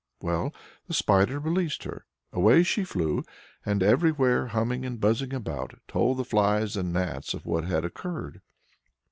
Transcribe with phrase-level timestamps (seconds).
[0.19, 0.51] Well,
[0.87, 2.07] the Spider released her.
[2.33, 3.23] Away she flew,
[3.63, 8.41] and everywhere humming and buzzing about, told the flies and gnats of what had occurred.